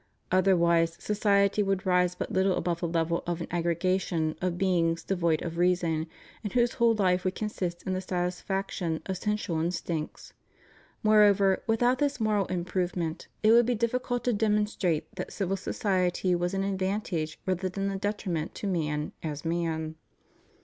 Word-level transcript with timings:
Other 0.31 0.57
wise 0.57 0.97
society 0.99 1.61
would 1.61 1.85
rise 1.85 2.15
but 2.15 2.31
little 2.33 2.57
above 2.57 2.79
the 2.79 2.87
level 2.87 3.21
of 3.27 3.39
an 3.39 3.45
aggregation 3.51 4.35
of 4.41 4.57
beings 4.57 5.03
devoid 5.03 5.43
of 5.43 5.59
reason, 5.59 6.07
and 6.43 6.51
whose 6.53 6.73
whole 6.73 6.95
life 6.95 7.23
would 7.23 7.35
consist 7.35 7.83
in 7.83 7.93
the 7.93 8.01
satisfaction 8.01 9.03
of 9.05 9.17
sensual 9.17 9.59
instincts. 9.61 10.33
Moreover, 11.03 11.61
without 11.67 11.99
this 11.99 12.19
moral 12.19 12.47
improvement 12.47 13.27
it 13.43 13.51
would 13.51 13.67
be 13.67 13.75
difficult 13.75 14.23
to 14.23 14.33
demonstrate 14.33 15.13
that 15.17 15.31
civil 15.31 15.55
society 15.55 16.33
was 16.33 16.55
an 16.55 16.63
advan 16.63 17.03
tage 17.03 17.39
rather 17.45 17.69
than 17.69 17.91
a 17.91 17.99
detriment 17.99 18.55
to 18.55 18.65
man, 18.65 19.11
as 19.21 19.45
man. 19.45 19.97